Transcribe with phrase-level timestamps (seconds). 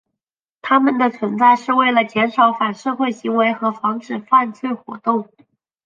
[0.63, 5.29] 他们的存在是为了减少反社会行为和防止犯罪活动。